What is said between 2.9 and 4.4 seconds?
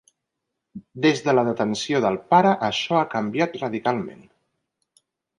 ha canviat radicalment.